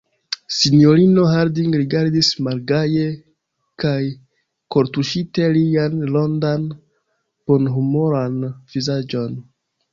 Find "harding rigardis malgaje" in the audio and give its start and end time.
1.31-3.03